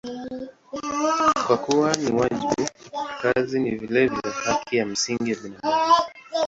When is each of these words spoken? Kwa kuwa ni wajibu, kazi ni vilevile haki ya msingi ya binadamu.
Kwa 1.47 1.57
kuwa 1.57 1.93
ni 1.95 2.11
wajibu, 2.11 2.69
kazi 3.21 3.59
ni 3.59 3.71
vilevile 3.71 4.31
haki 4.45 4.77
ya 4.77 4.85
msingi 4.85 5.31
ya 5.31 5.37
binadamu. 5.43 5.93